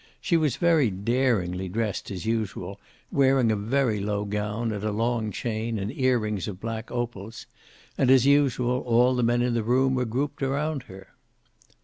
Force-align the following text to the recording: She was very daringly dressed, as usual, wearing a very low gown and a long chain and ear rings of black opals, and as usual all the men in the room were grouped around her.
She 0.19 0.35
was 0.35 0.55
very 0.55 0.89
daringly 0.89 1.67
dressed, 1.69 2.09
as 2.09 2.25
usual, 2.25 2.79
wearing 3.11 3.51
a 3.51 3.55
very 3.55 3.99
low 3.99 4.25
gown 4.25 4.71
and 4.71 4.83
a 4.83 4.91
long 4.91 5.31
chain 5.31 5.77
and 5.77 5.95
ear 5.95 6.17
rings 6.17 6.47
of 6.47 6.59
black 6.59 6.89
opals, 6.89 7.45
and 7.99 8.09
as 8.09 8.25
usual 8.25 8.79
all 8.79 9.13
the 9.15 9.21
men 9.21 9.43
in 9.43 9.53
the 9.53 9.61
room 9.61 9.93
were 9.93 10.05
grouped 10.05 10.41
around 10.41 10.81
her. 10.89 11.09